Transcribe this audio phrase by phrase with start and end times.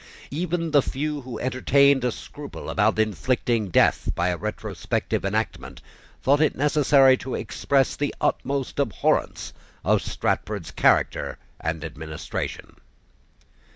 [0.31, 5.79] Even the few who entertained a scruple about inflicting death by a retrospective enactment
[6.23, 9.53] thought it necessary to express the utmost abhorrence
[9.85, 12.77] of Strafford's character and administration.